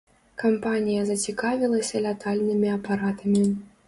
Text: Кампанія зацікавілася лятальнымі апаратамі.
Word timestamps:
Кампанія 0.43 1.01
зацікавілася 1.09 2.01
лятальнымі 2.05 2.67
апаратамі. 2.79 3.43